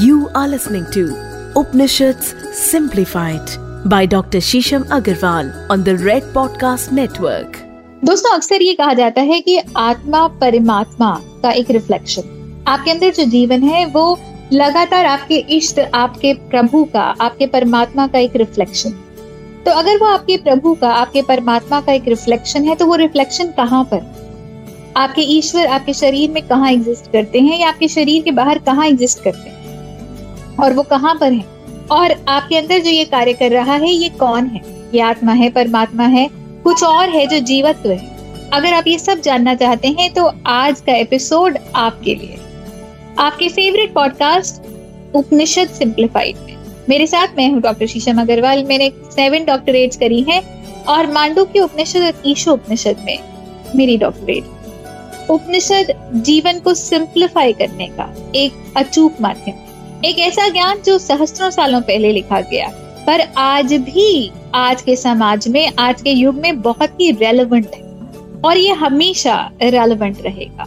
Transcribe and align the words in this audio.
You 0.00 0.30
are 0.34 0.48
listening 0.48 0.84
to 0.92 1.02
Upanishads 1.54 2.34
Simplified 2.54 3.50
by 3.84 4.06
Dr. 4.06 4.38
Shisham 4.38 4.84
Agarwal 4.84 5.50
on 5.68 5.84
the 5.84 5.96
Red 5.98 6.22
Podcast 6.36 6.92
Network. 6.92 7.58
दोस्तों, 8.04 8.34
अक्सर 8.34 8.62
ये 8.62 8.74
कहा 8.74 8.94
जाता 8.94 9.20
है 9.20 9.40
कि 9.40 9.58
आत्मा 9.76 10.26
परमात्मा 10.40 11.10
का 11.42 11.50
एक 11.50 11.70
रिफ्लेक्शन 11.70 12.64
आपके 12.68 12.90
अंदर 12.90 13.10
जो 13.10 13.24
जीवन 13.24 13.62
है, 13.62 13.84
वो 13.86 14.18
लगातार 14.52 15.06
आपके 15.06 15.38
इष्ट, 15.56 15.80
आपके 15.94 16.34
प्रभु 16.34 16.84
का, 16.84 17.02
आपके 17.20 17.46
परमात्मा 17.46 18.06
का 18.06 18.18
एक 18.18 18.36
रिफ्लेक्शन 18.36 18.90
तो 19.64 19.70
अगर 19.70 19.98
वो 19.98 20.06
आपके 20.06 20.36
प्रभु 20.36 20.74
का, 20.74 20.90
आपके 20.90 21.22
परमात्मा 21.22 21.80
का 21.80 21.92
एक 21.92 22.08
रिफ्लेक्शन 22.08 22.64
है 22.64 22.74
तो 22.74 22.86
वो 22.86 22.94
रिफ्लेक्शन 22.96 23.52
कहाँ 23.56 23.84
पर 23.84 24.10
आपके 24.96 25.22
ईश्वर 25.22 25.66
आपके 25.66 25.94
शरीर 25.94 26.30
में 26.30 26.46
कहाँ 26.48 26.72
एग्जिस्ट 26.72 27.12
करते 27.12 27.40
हैं 27.40 27.60
या 27.60 27.68
आपके 27.68 27.88
शरीर 27.88 28.22
के 28.22 28.30
बाहर 28.30 28.58
कहाँ 28.58 28.86
एग्जिस्ट 28.86 29.24
करते 29.24 29.50
हैं 29.50 29.61
और 30.60 30.72
वो 30.72 30.82
कहाँ 30.82 31.14
पर 31.14 31.32
है? 31.32 31.44
और 31.90 32.14
आपके 32.28 32.56
अंदर 32.56 32.78
जो 32.78 32.90
ये 32.90 33.04
कार्य 33.04 33.32
कर 33.32 33.50
रहा 33.50 33.74
है, 33.74 33.90
ये 33.90 34.08
कौन 34.10 34.46
है? 34.46 34.60
ये 34.94 35.00
आत्मा 35.00 35.32
है, 35.32 35.50
परमात्मा 35.50 36.04
है, 36.06 36.28
कुछ 36.64 36.82
और 36.84 37.08
है 37.08 37.26
जो 37.26 37.38
जीवत्व 37.40 37.90
है। 37.90 38.50
अगर 38.52 38.74
आप 38.74 38.86
ये 38.86 38.98
सब 38.98 39.20
जानना 39.20 39.54
चाहते 39.54 39.88
हैं 39.90 40.12
तो 40.14 40.30
आज 40.46 40.80
का 40.80 40.94
एपिसोड 40.94 41.58
आपके 41.74 42.14
लिए। 42.14 42.38
आपके 43.18 43.48
फेवरेट 43.48 43.92
पॉडकास्ट 43.94 44.62
उपनिषद 45.16 45.68
सिंप्लीफाइड 45.68 46.36
में। 46.38 46.56
मेरे 46.88 47.06
साथ 47.06 47.36
मैं 47.36 47.50
हूँ 47.50 47.60
डॉक्टर 47.60 47.86
शीशम 47.86 48.20
अग्रवाल। 48.20 48.64
मैंने 48.64 48.90
सेवन 49.10 49.44
डॉक्टरेट 49.44 49.94
करी 49.94 50.20
है, 50.22 50.40
और 50.88 51.10
मांडू 51.12 51.44
के 51.44 51.60
उपनिषद 51.60 52.02
और 52.02 52.22
ईशो 52.26 52.52
उपनिषद 52.52 53.04
में 53.04 53.18
मेरी 53.76 53.96
डॉक्टरेट 53.96 55.30
उपनिषद 55.30 55.92
जीवन 56.24 56.58
को 56.58 56.74
सिंप्लीफाई 56.74 57.52
करने 57.52 57.86
का 57.88 58.08
एक 58.34 58.52
अचूक 58.76 59.20
माध्यम 59.20 59.54
एक 60.04 60.18
ऐसा 60.18 60.48
ज्ञान 60.48 60.78
जो 60.86 60.98
सहस्त्रों 60.98 61.50
सालों 61.50 61.80
पहले 61.80 62.12
लिखा 62.12 62.40
गया। 62.40 62.68
पर 63.06 63.20
आज 63.36 63.72
भी, 63.72 64.30
आज 64.54 64.82
के 64.82 64.96
समाज 64.96 65.48
में, 65.48 65.72
आज 65.78 66.02
के 66.02 66.10
युग 66.10 66.34
में 66.34 66.60
बहुत 66.60 67.00
ही 67.00 67.10
रेलेवेंट 67.10 67.70
है। 67.74 67.82
और 68.44 68.58
ये 68.58 68.72
हमेशा 68.72 69.50
रेलेवेंट 69.62 70.22
रहेगा। 70.22 70.66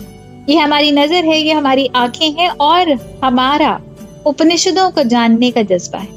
ये 0.49 0.57
हमारी 0.57 0.91
नज़र 0.91 1.25
है, 1.25 1.41
ये 1.41 1.53
हमारी 1.53 1.89
आँखें 1.95 2.31
हैं 2.31 2.49
और 2.49 2.91
हमारा 3.23 3.81
उपनिषदों 4.25 4.89
को 4.91 5.03
जानने 5.03 5.51
का 5.51 5.61
जज्बा 5.61 5.99
है। 5.99 6.09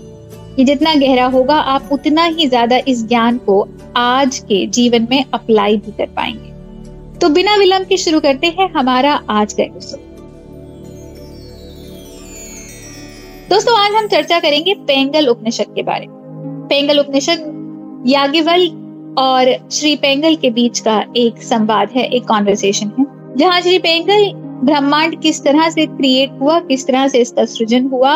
ये 0.59 0.65
जितना 0.65 0.95
गहरा 0.95 1.27
होगा, 1.27 1.57
आप 1.57 1.89
उतना 1.93 2.25
ही 2.25 2.47
ज़्यादा 2.47 2.81
इस 2.89 3.07
ज्ञान 3.09 3.39
को 3.39 3.69
आज 3.97 4.39
के 4.39 4.67
जीवन 4.67 5.09
में 5.11 5.25
अप्लाई 5.35 5.77
भी 5.77 5.93
कर 5.93 6.07
पाएँगे। 6.07 7.19
तो 7.19 7.29
बिना 7.29 7.57
विलंब 7.57 7.87
के 7.87 7.97
शुरू 7.97 8.21
करते 8.21 8.47
हैं 8.47 8.73
हमारा 8.73 9.23
आज 9.31 9.53
का 9.53 9.63
एपिसोड 9.63 10.08
दोस्तों, 13.49 13.79
आज 13.79 13.95
हम 13.95 14.07
चर्चा 14.07 14.39
करेंगे 14.39 14.75
पेंगल 14.75 15.27
उपनिषद 15.27 15.67
के 15.75 15.83
बारे 15.83 16.07
में। 16.07 16.17
पेंगल 16.69 16.99
उपनिषद 16.99 18.05
याज्ञवल 18.07 18.67
और 19.19 19.69
श्री 19.71 19.97
पेंगल 19.97 20.35
के 20.35 20.51
बीच 20.51 20.81
का 20.81 21.05
एक 21.17 21.43
संवाद 21.43 21.91
है, 21.91 22.05
एक 22.05 22.25
कॉन्वर्सेशन 22.29 22.93
है, 22.99 23.05
जहाँ 23.37 23.61
श्री 23.61 23.79
पेंगल 23.79 24.33
ब्रह्मांड 24.65 25.21
किस 25.21 25.45
तरह 25.45 25.71
से 25.71 25.87
क्रिएट 25.87 26.31
हुआ, 26.41 26.59
किस 26.61 26.87
तरह 26.87 27.09
से 27.09 27.19
इसका 27.19 27.45
सृजन 27.45 27.87
हुआ, 27.87 28.13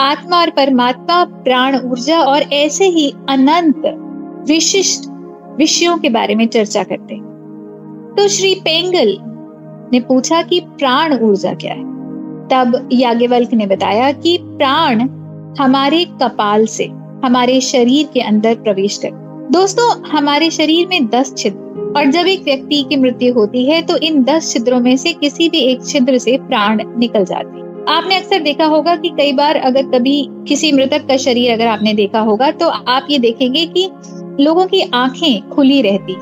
आत्मा 0.00 0.40
और 0.40 0.50
परमात्मा, 0.50 1.24
प्राण, 1.24 1.76
ऊर्जा 1.76 2.20
और 2.20 2.42
ऐसे 2.42 2.84
ही 2.84 3.14
अनंत 3.28 3.82
विशिष्ट 4.48 5.04
विषयों 5.58 5.98
के 5.98 6.08
बारे 6.08 6.34
में 6.34 6.46
चर्चा 6.46 6.82
करते 6.82 7.14
हैं। 7.14 8.14
तो 8.18 8.28
श्री 8.28 8.54
पेंगल 8.54 9.16
ने 9.92 10.00
पूछा 10.00 10.42
कि 10.42 10.60
प्राण 10.60 11.18
ऊर्जा 11.18 11.54
क्या 11.54 11.72
है? 11.72 11.89
तब 12.52 12.88
याज्ञवल्क 12.92 13.52
ने 13.54 13.66
बताया 13.66 14.10
कि 14.12 14.36
प्राण 14.42 15.00
हमारे 15.60 16.04
कपाल 16.22 16.66
से, 16.66 16.84
हमारे 17.24 17.60
शरीर 17.60 18.08
के 18.14 18.20
अंदर 18.20 18.54
प्रवेश 18.56 18.96
कर। 18.96 19.10
दोस्तों, 19.52 19.88
हमारे 20.08 20.50
शरीर 20.50 20.86
में 20.88 21.06
दस 21.08 21.34
छिद्र, 21.36 21.92
और 21.96 22.10
जब 22.10 22.26
एक 22.26 22.42
व्यक्ति 22.44 22.82
की 22.82 22.96
मृत्यु 22.96 23.32
होती 23.34 23.64
है 23.64 23.80
तो 23.82 23.96
इन 23.98 24.22
दस 24.24 24.52
छिद्रों 24.52 24.80
में 24.80 24.96
से 24.96 25.12
किसी 25.12 25.48
भी 25.48 25.58
एक 25.62 25.84
छिद्र 25.86 26.18
से 26.18 26.36
प्राण 26.38 26.82
निकल 26.98 27.24
जाते 27.24 27.48
हैं। 27.50 27.68
आपने 27.88 28.16
अक्सर 28.16 28.40
देखा 28.40 28.64
होगा 28.66 28.94
कि 28.96 29.08
कई 29.08 29.32
बार 29.32 29.56
अगर 29.56 29.86
कभी 29.90 30.16
किसी 30.48 30.72
मृतक 30.72 31.06
का 31.08 31.16
शरीर 31.16 31.52
अगर 31.52 31.66
आपने 31.66 31.94
देखा 31.94 32.20
होगा 32.20 32.50
तो 32.52 32.68
आप 32.68 33.06
ये 33.10 33.18
देखेंगे 33.18 33.64
कि 33.66 33.88
लोगों 34.40 34.66
की 34.66 34.80
आँखें 34.94 35.48
खुली 35.48 35.80
रहती 35.82 36.16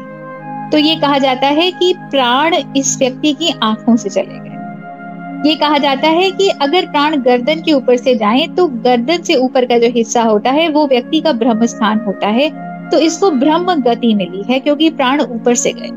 तो 0.70 0.78
ये 0.78 0.94
कहा 0.96 1.18
जाता 1.18 1.46
है 1.48 1.70
कि 1.70 1.92
प्राण 2.00 2.54
इस 2.76 2.96
व्यक्ति 2.98 3.32
की 3.32 3.52
आँखों 3.62 3.96
से 3.96 4.08
चले 4.08 4.38
गए। 4.38 4.57
ये 5.46 5.54
कहा 5.54 5.78
जाता 5.78 6.08
है 6.08 6.30
कि 6.30 6.48
अगर 6.62 6.86
प्राण 6.86 7.16
गर्दन 7.16 7.60
के 7.62 7.72
ऊपर 7.72 7.96
से 7.96 8.14
जाए 8.14 8.46
तो 8.56 8.66
गर्दन 8.66 9.22
से 9.22 9.34
ऊपर 9.34 9.64
का 9.64 9.78
जो 9.78 9.88
हिस्सा 9.88 10.22
होता 10.22 10.50
है, 10.50 10.68
वो 10.68 10.86
व्यक्ति 10.86 11.20
का 11.20 11.32
ब्रह्म 11.32 11.66
स्थान 11.66 12.00
होता 12.06 12.28
है। 12.28 12.50
तो 12.90 12.98
इसको 12.98 13.30
ब्रह्म 13.30 13.74
गति 13.74 14.14
मिली 14.14 14.42
है, 14.48 14.58
क्योंकि 14.60 14.90
प्राण 14.90 15.20
ऊपर 15.20 15.54
से 15.54 15.72
गए। 15.72 15.90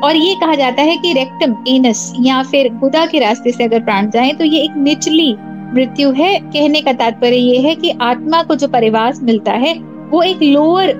और 0.00 0.16
ये 0.16 0.34
कहा 0.34 0.54
जाता 0.54 0.82
है 0.82 0.96
कि 0.96 1.12
रेक्टम 1.12 1.56
एनस 1.68 2.12
या 2.20 2.42
फिर 2.42 2.72
गुदा 2.74 3.04
के 3.06 3.18
रास्ते 3.18 3.52
से 3.52 3.64
अगर 3.64 3.80
प्राण 3.80 4.10
जाए 4.10 4.32
तो 4.32 4.44
ये 4.44 4.62
एक 4.62 4.76
निचली 4.76 5.34
मृत्यु 5.74 6.10
है। 6.12 6.38
कहने 6.40 6.80
का 6.80 6.92
तात्पर्य 6.92 7.36
ये 7.36 7.58
है 7.58 7.74
कि 7.74 7.90
आत्मा 8.02 8.42
को 8.42 8.54
जो 8.54 8.68
परिवास 8.68 9.20
मिलता 9.22 9.52
है, 9.54 9.74
वो 10.10 10.22
एक 10.22 10.42
लोअर 10.42 10.92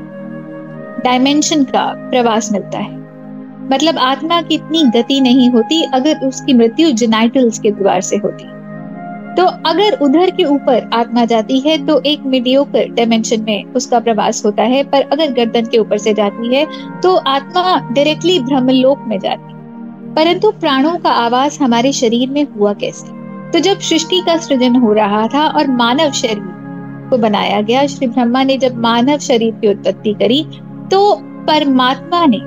डायमेंशन 1.04 1.64
का 1.64 1.92
प्रवास 2.10 2.52
मिलता 2.52 2.78
है। 2.78 2.97
मतलब 3.70 3.98
आत्मा 3.98 4.40
की 4.42 4.54
इतनी 4.54 4.82
गति 4.94 5.20
नहीं 5.20 5.48
होती 5.50 5.82
अगर 5.94 6.26
उसकी 6.26 6.52
मृत्यु 6.52 6.90
जेनाइटल्स 6.92 7.58
के 7.58 7.70
द्वार 7.72 8.00
से 8.00 8.16
होती। 8.16 8.44
तो 9.34 9.44
अगर 9.66 9.98
उधर 10.02 10.30
के 10.30 10.44
ऊपर 10.44 10.88
आत्मा 10.94 11.24
जाती 11.24 11.58
है 11.60 11.76
तो 11.86 12.00
एक 12.02 12.22
मीडियोकर 12.26 12.88
डायमेंशन 12.88 13.42
में 13.42 13.72
उसका 13.72 13.98
प्रवास 14.00 14.44
होता 14.44 14.62
है, 14.62 14.82
पर 14.84 15.02
अगर 15.02 15.32
गर्दन 15.32 15.66
के 15.66 15.78
ऊपर 15.78 15.98
से 15.98 16.14
जाती 16.14 16.54
है 16.54 16.66
तो 17.02 17.14
आत्मा 17.16 17.78
डायरेक्टली 17.90 18.38
ब्रह्मलोक 18.40 19.04
में 19.06 19.18
जाती। 19.18 19.54
परंतु 20.14 20.50
प्राणों 20.50 20.96
का 20.96 21.10
आवास 21.10 21.60
हमारे 21.60 21.92
शरीर 21.92 22.30
में 22.30 22.46
हुआ 22.50 22.72
कैसे? 22.74 23.16
तो 23.52 23.58
जब 23.60 23.78
सृष्टि 23.80 24.20
का 24.26 24.36
सृजन 24.36 24.76
हो 24.76 24.92
रहा 24.92 25.26
था 25.28 25.46
और 25.48 25.68
मानव 25.68 26.10
शरीर 26.12 26.42
को 27.10 27.18
बनाया 27.18 27.60
गया, 27.60 27.86
श्री 27.86 28.06
ब्रह्मा 28.06 28.42
ने 28.42 28.56
जब 28.58 28.78
मानव 28.78 29.18
शरीर 29.18 29.54
की 29.54 29.68
उत्पत्ति 29.68 30.12
करी 30.14 30.44
तो 30.90 31.14
परमात्मा 31.46 32.24
ने 32.26 32.38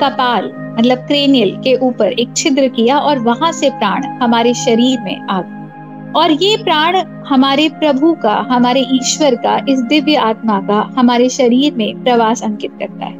कपाल 0.00 0.50
मतलब 0.78 0.98
क्रेनियल 0.98 1.56
के 1.56 1.74
ऊपर 1.76 2.12
एक 2.12 2.36
छिद्र 2.36 2.68
किया 2.68 2.98
और 2.98 3.18
वहाँ 3.18 3.52
से 3.52 3.70
प्राण 3.70 4.04
हमारे 4.22 4.54
शरीर 4.54 5.00
में 5.00 5.16
आ 5.20 5.40
गए। 5.40 5.56
और 6.12 6.30
ये 6.32 6.56
प्राण 6.56 6.96
हमारे 7.28 7.68
प्रभु 7.70 8.12
का, 8.12 8.34
हमारे 8.50 8.80
ईश्वर 8.92 9.34
का, 9.34 9.56
इस 9.68 9.80
दिव्य 9.80 10.14
आत्मा 10.16 10.60
का 10.60 10.80
हमारे 10.98 11.28
शरीर 11.28 11.74
में 11.74 12.02
प्रवास 12.04 12.42
अंकित 12.42 12.72
करता 12.78 13.06
है। 13.06 13.16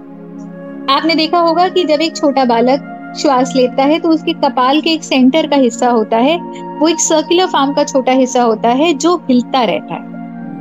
आपने 0.91 1.15
देखा 1.15 1.39
होगा 1.39 1.69
कि 1.69 1.84
जब 1.84 2.00
एक 2.00 2.16
छोटा 2.16 2.44
बालक 2.44 2.95
श्वास 3.19 3.53
लेता 3.56 3.83
है 3.83 3.99
तो 3.99 4.09
उसके 4.09 4.33
कपाल 4.34 4.81
के 4.81 4.91
एक 4.91 5.05
सेंटर 5.05 5.47
का 5.47 5.56
हिस्सा 5.56 5.89
होता 5.89 6.16
है। 6.16 6.37
वो 6.78 6.89
एक 6.89 7.00
सर्कुलर 7.00 7.47
फॉर्म 7.47 7.72
का 7.72 7.84
छोटा 7.84 8.12
हिस्सा 8.12 8.43
होता 8.43 8.69
है, 8.71 8.93
जो 8.95 9.16
हिलता 9.31 9.62
रहता 9.62 9.95
है। 9.95 10.06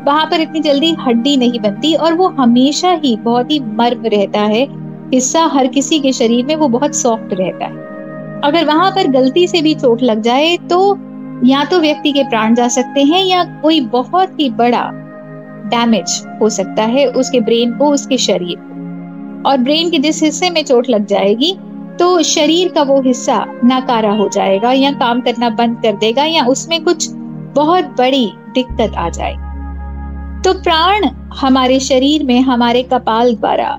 वहाँ 0.06 0.26
पर 0.26 0.42
इतनी 0.42 0.60
जल्दी 0.60 0.96
हड्डी 1.00 1.38
नहीं 1.38 1.60
बनती 1.60 1.94
और 1.96 2.14
वो 2.14 2.28
हमेशा 2.30 2.92
ही 3.04 3.16
बहुत 3.16 3.52
ही 3.52 3.60
मर्म 3.60 4.06
रहता 4.06 4.42
है 4.42 4.66
हिस्सा 5.14 5.44
हर 5.46 5.68
किसी 5.68 6.00
के 6.00 6.12
शरीर 6.14 6.46
में 6.46 6.56
वो 6.56 6.68
बहुत 6.68 6.96
सॉफ्ट 6.96 7.34
रहता 7.34 7.66
है। 7.66 7.86
अगर 8.44 8.66
वहाँ 8.66 8.90
पर 8.92 9.08
गलती 9.08 9.48
से 9.48 9.62
भी 9.62 9.74
चोट 9.76 10.02
लग 10.02 10.22
जाए 10.22 10.56
तो 10.70 10.80
या 11.46 11.64
तो 11.66 11.80
व्यक्ति 11.80 12.12
के 12.12 12.24
प्राण 12.24 12.56
जा 12.56 12.68
सकते 12.68 13.04
हैं 13.04 13.24
या 13.26 13.44
कोई 13.62 13.80
बहुत 13.90 14.40
ही 14.40 14.50
बड़ा 14.50 14.84
डैमेज 15.70 16.22
हो 16.42 16.50
सकता 16.50 16.84
है 16.84 17.06
उसके 17.08 17.40
ब्रेन 17.40 17.72
को, 17.72 17.90
उसके 17.90 18.18
शरीर 18.18 18.56
को। 18.60 19.50
और 19.50 19.58
ब्रेन 19.58 19.90
के 19.90 20.00
जिस 20.00 20.22
हिस्से 20.24 20.50
में 20.50 20.64
चोट 20.64 20.90
लग 20.90 21.06
जाएगी 21.06 21.56
तो 22.00 22.22
शरीर 22.24 22.68
का 22.68 22.82
वो 22.84 23.02
हिस्सा 23.02 23.44
नाकारा 23.64 24.12
हो 24.12 24.30
जाएगा 24.30 24.72
या 24.72 24.92
काम 24.92 25.22
करना 25.22 25.50
बंद 25.50 25.82
कर 25.84 25.96
देगा 25.96 26.24
या 26.26 26.46
उसमें 26.46 26.84
कुछ 26.84 27.10
बहुत 27.56 27.86
बड़ी 27.98 28.26
दिक्कत 28.54 28.96
आ 28.96 29.10
जाएगी। 29.10 30.42
तो 30.42 30.54
प्राण 30.54 31.06
हमारे 31.36 31.80
शरीर 31.80 32.24
में, 32.24 32.42
हमारे 32.42 32.84
कपाल 32.84 33.34
द्वारा 33.36 33.78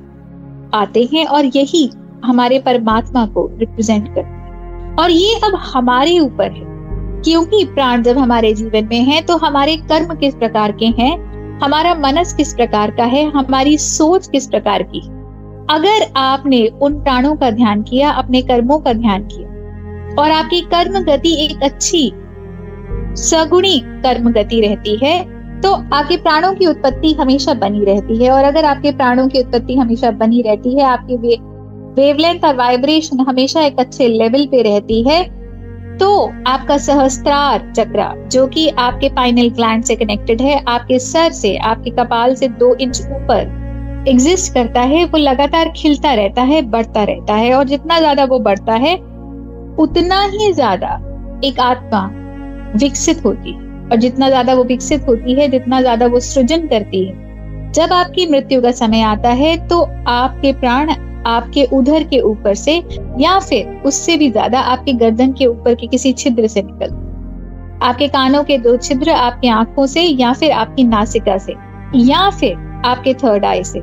आते 0.75 1.09
हैं 1.15 1.26
और 1.26 1.44
यही 1.44 1.91
हमारे 2.25 2.59
परमात्मा 2.59 3.26
को 3.26 3.50
रिप्रेजेंट 3.59 4.06
करते 4.09 4.20
हैं। 4.20 4.97
और 4.97 5.11
ये 5.11 5.35
अब 5.35 5.55
हमारे 5.55 6.19
ऊपर 6.19 6.50
है। 6.50 6.79
क्योंकि 7.23 7.65
प्राण 7.65 8.03
जब 8.03 8.19
हमारे 8.19 8.55
जीवन 8.55 8.88
में 8.91 9.00
है 9.00 9.20
तो 9.20 9.37
हमारे 9.37 9.76
कर्म 9.76 10.15
किस 10.15 10.35
प्रकार 10.35 10.73
के 10.73 10.87
हैं, 10.87 11.29
हमारा 11.59 11.94
मनस 11.94 12.35
किस 12.35 12.55
प्रकार 12.55 12.91
का 12.91 13.05
है, 13.05 13.31
हमारी 13.31 13.79
सोच 13.79 14.29
किस 14.29 14.47
प्रकार 14.47 14.82
की 14.82 15.00
अगर 15.70 16.12
आपने 16.17 16.67
उन 16.67 16.94
प्राणों 16.94 17.37
का 17.37 17.50
ध्यान 17.50 17.82
किया, 17.82 18.11
अपने 18.11 18.43
कर्मों 18.43 18.79
का 18.79 18.93
ध्यान 18.93 19.23
किया, 19.23 19.49
और 20.23 20.31
आपकी 20.31 20.61
कर्म 20.61 20.99
गति 20.99 21.44
एक 21.44 21.62
अच्छी, 21.62 22.12
सगुणी 23.17 23.79
कर्म 23.85 24.31
गति 24.32 24.61
रहती 24.61 24.97
है 25.05 25.38
तो 25.62 25.72
आपके 25.93 26.16
प्राणों 26.16 26.52
की 26.55 26.66
उत्पत्ति 26.66 27.12
हमेशा 27.12 27.55
बनी 27.56 27.84
रहती 27.84 28.16
है 28.16 28.31
और 28.31 28.44
अगर 28.44 28.64
आपके 28.64 28.93
प्राणों 28.93 29.26
की 29.28 29.40
उत्पत्ति 29.40 29.76
हमेशा 29.76 30.10
बनी 30.10 30.43
रहती 30.43 30.75
है, 30.75 30.84
आपकी 30.84 31.16
वे 31.16 31.37
वेवलेंथ 31.96 32.44
और 32.44 32.56
वाइब्रेशन 32.56 33.20
हमेशा 33.20 33.60
एक 33.60 33.81
अच्छे 33.81 34.08
लेवल 34.08 34.46
पे 34.46 34.62
रहती 34.62 35.02
है 35.02 35.22
तो 35.99 36.08
आपका 36.46 36.76
सहस्त्रार 36.78 37.72
चक्र, 37.76 38.28
जो 38.28 38.46
कि 38.46 38.69
आपके 38.69 39.08
पाइनल 39.08 39.49
ग्लैंड 39.50 39.84
से 39.84 39.96
कनेक्टेड 39.96 40.43
है, 40.43 40.62
आपके 40.69 40.99
सर 40.99 41.32
से, 41.32 41.56
आपके 41.56 41.90
कपाल 41.93 42.34
से 42.34 42.49
दो 42.49 42.75
इंच 42.75 43.00
ऊपर 43.02 44.05
एग्जिस्ट 44.08 44.52
करता 44.55 44.81
है, 44.82 45.05
वो 45.05 45.19
लगातार 45.19 45.72
खिलता 45.76 46.12
रहता 46.14 46.43
है, 46.43 46.62
बढ़ता 46.62 47.05
रहता 47.05 47.34
है 47.34 47.52
और 47.55 47.64
जितना 47.64 47.99
ज़्यादा 47.99 48.25
वो 48.25 48.38
बढ़ता 48.38 48.75
है, 48.76 48.94
उतना 49.78 50.22
ही 50.25 50.52
ज़्यादा 50.52 50.94
एक 51.44 51.60
आत्मा 51.60 52.08
विकसित 52.76 53.25
होती 53.25 53.52
है। 53.52 53.68
और 53.90 53.96
जितना 53.96 54.29
ज़्यादा 54.29 54.55
वो 54.55 54.64
विकसित 54.64 55.08
होती 55.08 55.35
है, 55.35 55.49
जितना 55.49 55.81
ज़्यादा 55.81 56.06
वो 56.06 56.20
सृजन 56.20 56.67
करती 56.69 57.05
है। 57.05 57.26
जब 57.73 57.93
आपकी 57.93 58.26
मृत्यु 58.26 58.61
का 58.62 58.70
समय 58.73 59.00
आता 59.02 59.29
है 59.35 59.56
तो 59.69 59.81
आपके 60.08 60.52
प्राण 60.52 60.90
आपके 61.26 61.64
उधर 61.73 62.05
के 62.05 62.20
ऊपर 62.20 62.55
से 62.55 62.76
या 63.20 63.38
फिर 63.40 63.82
उससे 63.87 64.17
भी 64.17 64.31
ज़्यादा 64.31 64.61
आपके 64.62 64.93
गर्दन 64.94 65.32
के 65.32 65.46
ऊपर 65.46 65.75
के 65.75 65.87
किसी 65.87 66.12
छिद्र 66.14 66.46
से 66.46 66.62
निकल। 66.62 66.94
आपके 67.82 68.08
कानों 68.08 68.43
के 68.44 68.58
दो 68.58 68.76
छिद्र 68.79 69.11
आपकी 69.11 69.49
आँखों 69.50 69.87
से 69.87 70.02
या 70.02 70.32
फिर 70.32 70.52
आपकी 70.52 70.84
नासिका 70.84 71.37
से 71.38 71.55
या 71.96 72.29
फिर 72.31 72.82
आपके 72.87 73.14
थर्ड 73.14 73.44
आई 73.44 73.64
से। 73.64 73.81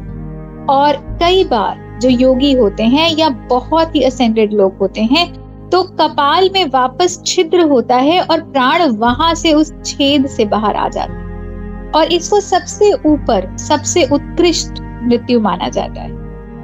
और 0.69 0.98
कई 1.22 1.44
बार 1.44 2.00
जो 2.01 2.10
योगी 2.12 2.51
होते 2.54 2.84
हैं 2.86 3.10
या 3.10 3.30
बहुत 3.50 3.96
ही 3.96 4.01
असेंडेड 4.04 4.54
लोग 4.54 4.78
होते 4.78 5.01
हैं 5.04 5.25
तो 5.71 5.83
कपाल 5.83 6.50
में 6.53 6.65
वापस 6.65 7.21
छिद्र 7.25 7.62
होता 7.62 7.95
है 7.95 8.21
और 8.21 8.41
प्राण 8.41 8.89
वहाँ 8.89 9.33
से 9.35 9.53
उस 9.53 9.73
छेद 9.85 10.27
से 10.27 10.45
बाहर 10.45 10.75
आ 10.75 10.89
जाता 10.89 11.13
है। 11.13 11.25
और 11.95 12.13
इसको 12.13 12.39
सबसे 12.39 12.91
ऊपर, 12.91 13.57
सबसे 13.57 14.03
उत्कृष्ट 14.03 14.81
मृत्यु 14.81 15.39
माना 15.39 15.69
जाता 15.69 16.01
है। 16.01 16.09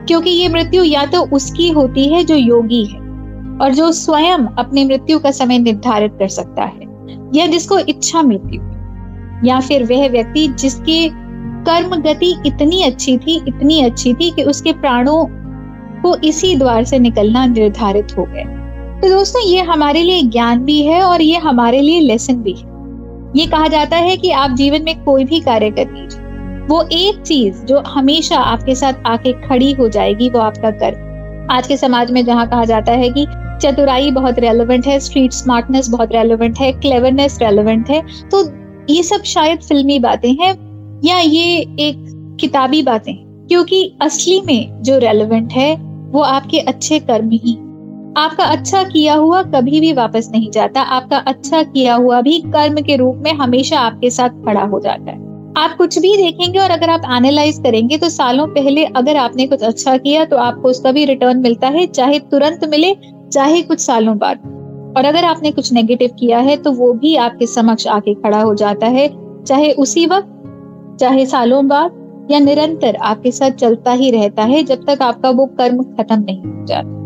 क्योंकि 0.06 0.30
ये 0.30 0.50
मृत्यु 0.50 0.84
या 0.84 1.06
तो 1.06 1.22
उसकी 1.22 1.70
होती 1.70 2.08
है 2.14 2.24
जो 2.24 2.36
योगी 2.36 2.86
है, 2.86 3.00
और 3.58 3.74
जो 3.74 3.92
स्वयं 3.92 4.38
अपनी 4.38 4.86
मृत्यु 4.86 5.20
का 5.20 5.32
समय 5.32 5.60
निर्धारित 5.60 6.12
कर 6.20 6.28
सकता 6.28 6.64
है, 6.64 6.82
या 7.36 7.48
जिसको 7.48 7.80
इच्छा 7.80 8.22
मृत्यु 8.22 8.62
या 9.48 9.60
फिर 9.60 9.84
वह 9.84 10.10
व्यक्ति 10.10 10.48
जिसके 10.48 11.10
कर्म 11.64 11.96
गति 11.96 12.36
इतनी 12.46 12.84
अच्छी 12.84 13.18
थी, 13.18 13.44
इतनी 13.48 13.82
अच्छी 13.82 14.14
थी 14.14 14.32
कि 14.32 14.44
उसके 14.44 14.74
प्राणों 14.74 15.26
को 16.02 16.16
इसी 16.16 16.56
द्वार 16.56 16.84
से 16.84 17.00
निकलना 17.00 17.46
निर्धारित 17.46 18.08
हो 18.18 18.24
गया। 18.24 18.61
तो 19.02 19.10
दोस्तों, 19.10 19.42
ये 19.42 19.62
हमारे 19.62 20.02
लिए 20.04 20.22
ज्ञान 20.24 20.60
भी 20.60 20.82
है 20.82 21.02
और 21.04 21.22
ये 21.22 21.38
हमारे 21.38 21.80
लिए 21.82 22.00
लेसन 22.00 22.36
भी 22.36 22.52
है। 22.52 22.70
ये 23.36 23.46
कहा 23.46 23.68
जाता 23.68 23.98
है 23.98 24.18
कि 24.18 24.32
आप 24.32 24.52
जीवन 24.52 24.84
में 24.84 25.04
कोई 25.04 25.24
भी 25.24 25.40
कार्य 25.40 25.70
कर 25.72 25.92
लीजिए। 25.92 26.68
वो 26.68 26.82
एक 26.94 27.22
चीज़ 27.22 27.64
जो 27.66 27.80
हमेशा 27.88 28.38
आपके 28.38 28.76
साथ 28.76 28.94
आके 29.06 29.32
खड़ी 29.48 29.72
हो 29.72 29.88
जाएगी, 29.90 30.30
वो 30.30 30.40
आपका 30.40 30.72
कर्म। 30.72 31.50
आज 31.52 31.68
के 31.68 31.78
समाज 31.78 32.12
में 32.12 32.24
जहाँ 32.26 32.48
कहा 32.50 32.66
जाता 32.66 32.92
है 32.92 33.10
कि 33.10 33.26
चतुराई 33.62 34.12
बहुत 34.12 34.40
रेलेवेंट 34.40 34.88
है 34.88 35.00
स्ट्रीट 35.00 35.32
स्मार्टनेस 35.32 35.90
बहुत 35.90 36.12
रेलेवेंट 36.12 36.60
है 36.60 36.72
क्लेवरनेस 36.74 37.38
रेलेवेंट 37.42 37.90
है 37.90 38.02
तो 38.30 38.44
ये 38.90 39.02
सब 39.04 39.24
शायद 39.24 39.62
फिल्मी 39.62 40.00
बातें 40.00 40.32
हैं 40.34 40.54
या 41.06 41.18
ये 41.18 41.58
एक 41.80 42.06
किताबी 42.42 42.84
बातें 42.84 43.14
क्योंकि 43.48 43.84
असली 44.02 44.42
में 44.42 44.82
जो 44.84 44.98
रेलेवेंट 44.98 45.54
है, 45.54 45.76
वो 46.12 46.22
आपके 46.22 46.60
अच्छे 46.60 47.00
कर्म 47.00 47.30
ही 47.34 47.58
आपका 48.18 48.44
अच्छा 48.44 48.84
किया 48.84 49.14
हुआ 49.14 49.42
कभी 49.44 49.80
भी 49.80 49.92
वापस 49.94 50.30
नहीं 50.32 50.50
जाता। 50.52 50.82
आपका 50.82 51.18
अच्छा 51.18 51.62
किया 51.64 51.96
हुआ 51.96 52.22
भी 52.22 52.40
कर्म 52.46 52.82
के 52.82 52.96
रूप 52.96 53.16
में 53.16 53.32
हमेशा 53.34 53.80
आपके 53.80 54.10
साथ 54.10 54.30
खड़ा 54.46 54.64
हो 54.64 54.80
जाता 54.80 55.12
है। 55.12 55.30
आप 55.58 55.76
कुछ 55.78 55.98
भी 56.00 56.16
देखेंगे 56.18 56.60
और 56.60 56.72
अगर 56.72 56.90
आप 56.90 57.02
एनालाइज 57.14 57.60
करेंगे 57.60 57.98
तो 57.98 58.10
सालों 58.10 58.48
पहले 58.48 58.86
अगर 58.86 59.18
आपने 59.18 59.48
कुछ 59.48 59.64
अच्छा 59.64 59.98
किया 59.98 60.26
तो 60.26 60.38
आपको 60.38 60.70
उसका 60.70 60.92
भी 60.92 61.06
रिटर्न 61.06 61.38
मिलता 61.38 61.68
है, 61.68 61.86
चाहे 61.88 62.20
तुरंत 62.22 62.66
मिले, 62.66 62.96
चाहे 63.34 63.62
कुछ 63.62 63.80
सालों 63.80 64.18
बाद। 64.18 64.38
और 64.98 65.06
अगर 65.06 65.26
आपने 65.26 65.52
कुछ 65.52 65.74
नेगेटिव 65.74 66.10
किया 66.20 66.40
है 66.40 66.58
तो 66.58 66.72
वो 66.72 66.94
भी 66.94 67.16
आपके 67.16 67.48
समक्ष 67.48 67.88
आके 67.88 68.14
खड़ा 68.14 68.42
हो 68.42 68.56
जाता 68.56 68.88
है, 68.88 69.10
चाहे 69.46 69.72
उसी 69.74 70.06
वक्त, 70.06 70.98
चाहे 71.00 71.26
सालों 71.26 71.68
बाद, 71.68 72.28
या 72.32 72.40
निरंतर 72.40 72.96
आपके 72.96 73.32
साथ 73.32 73.52
चलता 73.52 73.92
ही 73.92 74.12
रहता 74.12 74.44
है, 74.44 74.64
जब 74.64 74.86
तक 74.86 75.02
आपका 75.02 75.30
वो 75.30 75.46
कर्म 75.46 75.84
खत्म 75.84 76.24
नहीं 76.24 76.44
हो 76.44 76.66
जाता। 76.66 77.01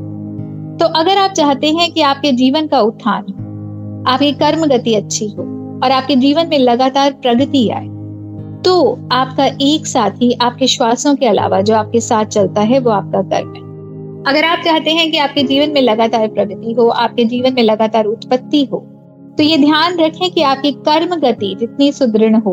तो 0.80 0.86
अगर 1.00 1.18
आप 1.18 1.32
चाहते 1.32 1.72
हैं 1.72 1.92
कि 1.92 2.02
आपके 2.04 2.32
जीवन 2.34 2.68
का 2.68 2.80
उत्थान 2.82 4.04
आपकी 4.08 4.32
कर्म 4.34 4.66
गति 4.68 4.94
अच्छी 4.96 5.28
हो, 5.28 5.44
और 5.84 5.92
आपके 5.92 6.16
जीवन 6.18 6.48
में 6.48 6.58
लगातार 6.60 7.12
प्रगति 7.14 7.68
आए 7.70 7.88
तो 8.64 8.74
आपका 9.14 9.46
एक 9.62 9.86
साथी 9.88 10.32
आपके 10.42 10.68
श्वासों 10.68 11.16
के 11.16 11.26
अलावा 11.26 11.62
जो 11.62 11.76
आपके 11.76 12.00
साथ 12.02 12.26
चलता 12.28 12.62
है, 12.62 12.80
वो 12.80 12.90
आपका 12.92 13.22
कर्म 13.24 13.54
है। 13.56 13.64
अगर 14.26 14.46
आप 14.46 14.60
चाहते 14.60 14.92
हैं 14.92 15.10
कि 15.12 15.18
आपके 15.20 15.44
जीवन 15.44 15.74
में 15.74 15.82
लगातार 15.82 16.28
प्रगति 16.30 16.74
हो, 16.74 16.88
आपके 16.88 17.26
जीवन 17.26 17.54
में 17.54 17.64
लगातार 17.64 18.06
उत्पत्ति 18.08 18.64
हो 18.66 18.80
तो 19.38 19.44
ये 19.44 19.58
ध्यान 19.58 20.00
रखें 20.00 20.30
कि 20.32 20.42
आपकी 20.44 20.72
कर्म 20.82 21.16
गति 21.18 21.56
जितनी 21.60 21.92
सुदृढ़ 21.92 22.36
हो, 22.38 22.52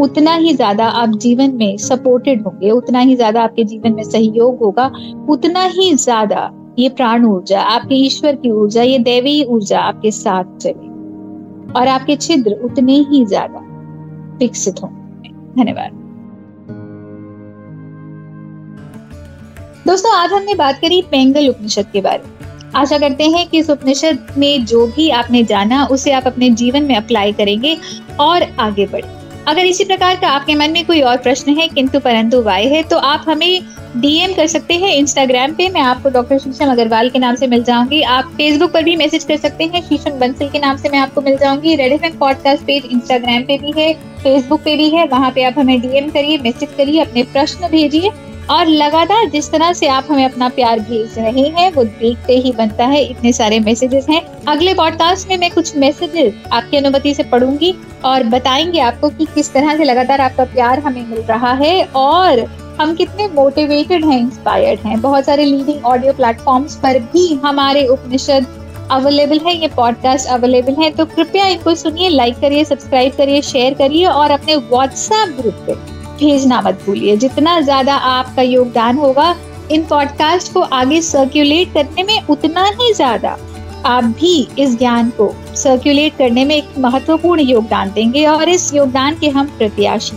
उतना 0.00 0.34
ही 0.34 0.52
ज़्यादा 0.54 0.86
आप 0.86 1.16
जीवन 1.18 1.54
में 1.54 1.76
सपोर्टेड 1.78 2.42
होंगे, 2.42 2.70
उतना 2.70 2.98
ही 3.00 3.14
ज़्यादा 3.16 3.42
आपके 3.42 3.64
जीवन 3.64 3.94
में 3.94 4.02
सहयोग 4.04 4.58
होगा, 4.58 4.90
उतना 5.28 5.62
ही 5.66 5.94
ज़्यादा 5.94 6.50
ये 6.80 6.88
प्राण 6.88 7.24
ऊर्जा, 7.24 7.60
आपके 7.60 7.94
ईश्वर 7.94 8.34
की 8.34 8.50
ऊर्जा, 8.50 8.82
ये 8.82 8.98
दैवी 8.98 9.44
ऊर्जा 9.44 9.80
आपके 9.80 10.10
साथ 10.10 10.44
चले। 10.58 10.88
और 11.72 11.88
आपके 11.88 12.16
छिद्र 12.16 12.52
उतने 12.52 12.96
ही 13.10 13.24
ज़्यादा 13.26 13.60
विकसित 14.36 14.82
होंगे। 14.82 15.28
धन्यवाद। 15.28 15.98
दोस्तों, 19.86 20.16
आज 20.16 20.32
हमने 20.32 20.54
बात 20.54 20.80
करी 20.80 21.02
पेंगल 21.02 21.48
उपनिषद 21.48 21.86
के 21.92 22.00
बारे 22.00 22.22
में। 22.24 22.72
आशा 22.74 22.98
करते 22.98 23.24
हैं 23.24 23.48
कि 23.48 23.58
इस 23.58 23.70
उपनिषद 23.70 24.26
में 24.38 24.64
जो 24.64 24.86
भी 24.86 25.10
आपने 25.10 25.44
जाना, 25.44 25.84
उसे 25.84 26.12
आप 26.12 26.26
अपने 26.26 26.50
जीवन 26.50 26.84
में 26.84 26.96
अप्लाई 26.96 27.32
करेंगे 27.32 27.76
और 28.20 28.42
आगे 28.42 28.86
बढ़े 28.86 29.19
अगर 29.48 29.66
इसी 29.66 29.84
प्रकार 29.84 30.16
का 30.16 30.28
आपके 30.28 30.54
मन 30.54 30.70
में 30.70 30.84
कोई 30.86 31.00
और 31.00 31.16
प्रश्न 31.18 31.52
है, 31.52 31.68
किंतु 31.68 32.00
परंतु 32.00 32.42
वाय 32.42 32.66
है 32.66 32.82
तो 32.82 32.98
आप 32.98 33.24
हमें 33.28 33.62
डीएम 33.96 34.34
कर 34.34 34.46
सकते 34.46 34.74
हैं 34.74 34.92
इंस्टाग्राम 34.94 35.52
पे। 35.52 35.68
मैं 35.68 35.80
आपको 35.80 36.10
डॉक्टर 36.10 36.38
शीशम 36.38 36.70
अग्रवाल 36.72 37.08
के 37.10 37.18
नाम 37.18 37.34
से 37.34 37.46
मिल 37.46 37.62
जाऊँगी। 37.64 38.02
आप 38.02 38.32
फेसबुक 38.36 38.72
पर 38.72 38.82
भी 38.84 38.96
मैसेज 38.96 39.24
कर 39.24 39.36
सकते 39.36 39.64
हैं। 39.64 39.82
शीशम 39.82 40.18
बंसल 40.18 40.48
के 40.48 40.58
नाम 40.58 40.76
से 40.76 40.88
मैं 40.88 40.98
आपको 40.98 41.20
मिल 41.20 41.36
जाऊँगी। 41.36 41.74
Red 41.76 41.92
FM 41.94 42.16
podcast 42.18 42.62
page 42.62 42.86
Instagram 42.86 43.42
पे 43.42 43.58
भी 43.58 43.72
है 43.78 43.92
फेसबुक 44.22 44.60
पे 44.60 44.76
भी 44.76 44.88
है। 44.90 45.06
वहाँ 45.06 45.30
पे 45.30 45.42
आप 45.42 45.58
हमें 45.58 45.80
डीएम 45.80 46.10
करिए 46.10 46.38
मैसेज 46.38 46.68
करिए, 46.76 47.00
अपने 47.00 47.22
प्रश्न 47.22 47.68
भेजिए। 47.68 48.10
और 48.50 48.66
लगातार 48.66 49.28
जिस 49.30 49.50
तरह 49.50 49.72
से 49.72 49.86
आप 49.86 50.06
हमें 50.10 50.24
अपना 50.24 50.48
प्यार 50.48 50.80
भेज 50.80 51.18
रहे 51.18 51.48
हैं, 51.50 51.70
वो 51.72 51.84
देखते 51.84 52.36
ही 52.36 52.52
बनता 52.52 52.86
है। 52.86 53.04
इतने 53.04 53.32
सारे 53.32 53.60
मैसेजेस 53.60 54.06
हैं। 54.10 54.22
अगले 54.48 54.74
पॉडकास्ट 54.74 55.28
में 55.28 55.36
मैं 55.38 55.50
कुछ 55.50 55.76
मैसेजेस 55.76 56.34
आपकी 56.52 56.76
अनुमति 56.76 57.14
से 57.14 57.22
पढ़ूँगी। 57.24 57.74
और 58.04 58.22
बताएँगे 58.24 58.80
आपको 58.80 59.08
कि 59.08 59.24
किस 59.24 59.52
तरह 59.52 59.76
से 59.76 59.84
लगातार 59.84 60.20
आपका 60.20 60.44
प्यार 60.44 60.78
हमें 60.78 61.06
मिल 61.06 61.20
रहा 61.20 61.52
है 61.54 61.82
और 61.96 62.44
हम 62.80 62.94
कितने 62.94 63.26
मोटिवेटेड 63.28 64.04
हैं 64.04 64.18
इंस्पायर्ड 64.18 64.80
हैं। 64.80 65.00
बहुत 65.00 65.24
सारे 65.24 65.44
लीडिंग 65.44 65.84
ऑडियो 65.84 66.12
प्लेटफॉर्म्स 66.12 66.76
पर 66.76 66.98
भी 67.12 67.34
हमारे 67.44 67.86
उपनिषद 67.86 68.46
अवेलेबल 68.90 69.40
है, 69.46 69.54
ये 69.56 69.68
पॉडकास्ट 69.68 70.28
अवेलेबल 70.28 70.76
है। 70.78 70.90
तो 70.90 71.04
कृपया 71.06 71.46
इनको 71.46 71.74
सुनिए 71.74 72.08
लाइक 72.08 72.38
करिए 72.40 72.64
सब्सक्राइब 72.64 73.12
करिए 73.16 73.42
शेयर 73.42 73.74
करिए 73.74 74.06
और 74.06 74.30
अपने 74.30 74.56
व्हाट्सएप 74.56 75.36
ग्रुप 75.40 75.62
पे 75.66 75.74
भेजना 76.20 76.60
मत 76.60 76.82
भूलिए। 76.86 77.16
जितना 77.16 77.60
ज़्यादा 77.60 77.94
आपका 77.94 78.42
योगदान 78.42 78.98
होगा, 78.98 79.34
इन 79.70 79.84
पॉडकास्ट 79.84 80.52
को 80.52 80.60
आगे 80.60 81.00
सर्कुलेट 81.02 81.72
करने 81.74 82.02
में 82.02 82.26
उतना 82.26 82.64
ही 82.80 82.92
ज़्यादा 82.94 83.36
आप 83.86 84.04
भी 84.04 84.48
इस 84.58 84.78
ज्ञान 84.78 85.10
को 85.10 85.34
सर्कुलेट 85.54 86.16
करने 86.16 86.44
में 86.44 86.54
एक 86.54 86.64
महत्वपूर्ण 86.78 87.40
योगदान 87.40 87.90
देंगे 87.90 88.26
और 88.26 88.48
इस 88.48 88.74
योगदान 88.74 89.18
के 89.18 89.28
हम 89.28 89.46
प्रत्याशी 89.46 90.16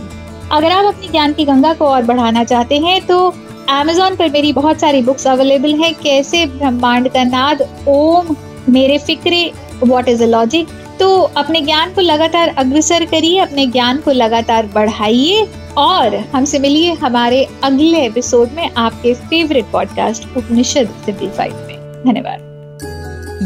अगर 0.51 0.71
आप 0.71 0.85
अपनी 0.85 1.07
ज्ञान 1.07 1.33
की 1.33 1.45
गंगा 1.45 1.73
को 1.73 1.85
और 1.85 2.03
बढ़ाना 2.03 2.43
चाहते 2.43 2.77
हैं 2.77 3.07
तो 3.07 3.35
Amazon 3.71 4.17
पर 4.19 4.29
मेरी 4.29 4.53
बहुत 4.53 4.79
सारी 4.79 5.01
बुक्स 5.01 5.27
अवेलेबल 5.27 5.73
हैं। 5.75 5.93
कैसे 5.93 6.45
ब्रह्मांड 6.45 7.09
का 7.09 7.23
नाद, 7.23 7.83
ओम, 7.87 8.35
मेरे 8.69 8.97
फिक्रे 8.97 9.51
व्हाट 9.83 10.09
इज़ 10.09 10.23
अ 10.23 10.27
लॉजिक 10.27 10.67
तो 10.99 11.21
अपने 11.21 11.61
ज्ञान 11.61 11.93
को 11.93 12.01
लगातार 12.01 12.47
अग्रसर 12.57 13.05
करिए, 13.05 13.39
अपने 13.39 13.67
ज्ञान 13.67 13.97
को 13.97 14.11
लगातार 14.11 14.65
बढ़ाइए 14.75 15.47
और 15.77 16.15
हमसे 16.15 16.59
मिलिए 16.59 16.93
हमारे 16.93 17.47
अगले 17.63 18.05
एपिसोड 18.05 18.49
में 18.55 18.69
आपके 18.77 19.13
फेवरेट 19.13 19.65
पॉडकास्ट 19.71 20.37
उपनिषद 20.37 20.89
सिंप्लीफाइड 21.05 21.53
में। 21.53 22.03
धन्यवाद। 22.07 22.52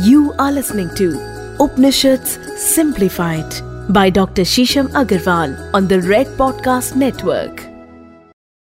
You 0.06 0.36
are 0.38 0.52
listening 0.52 0.94
to 0.96 1.18
Upanishads 1.60 2.38
Simplified 2.56 3.52
by 3.92 4.12
Dr. 4.12 4.44
Shisham 4.44 4.90
Agarwal 4.90 5.74
on 5.74 5.88
the 5.88 6.02
Red 6.02 6.28
Podcast 6.38 6.96
Network. 6.96 7.67